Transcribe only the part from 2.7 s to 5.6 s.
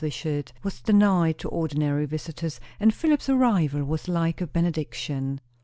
and Philip's arrival was like a benediction.